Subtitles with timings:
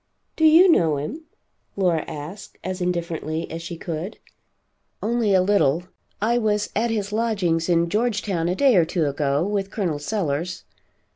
[0.35, 1.25] "Do you know him?"
[1.75, 4.17] Laura asked, as indifferently as she could.
[5.03, 5.83] "Only a little.
[6.19, 9.99] I was at his lodgings' in Georgetown a day or two ago, with Col.
[9.99, 10.63] Sellers.